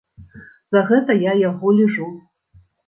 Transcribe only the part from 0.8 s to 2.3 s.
гэта я яго ліжу.